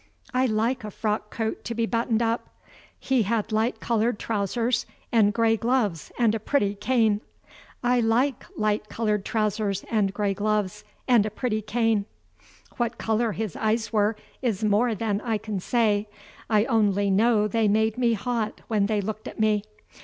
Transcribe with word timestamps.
I 0.33 0.47
like 0.47 0.83
a 0.83 0.89
frock 0.89 1.29
coat 1.29 1.63
to 1.63 1.75
be 1.75 1.85
buttoned 1.85 2.23
up. 2.23 2.49
He 2.99 3.21
had 3.21 3.51
light 3.51 3.79
colored 3.79 4.17
trousers 4.17 4.87
and 5.11 5.31
gray 5.31 5.55
gloves 5.57 6.11
and 6.17 6.33
a 6.33 6.39
pretty 6.39 6.73
cane. 6.73 7.21
I 7.83 7.99
like 7.99 8.43
light 8.57 8.89
colored 8.89 9.23
trousers 9.23 9.85
and 9.91 10.11
gray 10.11 10.33
gloves 10.33 10.83
and 11.07 11.23
a 11.23 11.29
pretty 11.29 11.61
cane. 11.61 12.05
What 12.77 12.97
color 12.97 13.33
his 13.33 13.55
eyes 13.55 13.93
were 13.93 14.15
is 14.41 14.63
more 14.63 14.95
than 14.95 15.21
I 15.21 15.37
can 15.37 15.59
say; 15.59 16.07
I 16.49 16.65
only 16.65 17.11
know 17.11 17.47
they 17.47 17.67
made 17.67 17.95
me 17.95 18.13
hot 18.13 18.61
when 18.67 18.87
they 18.87 19.01
looked 19.01 19.27
at 19.27 19.39
me. 19.39 19.61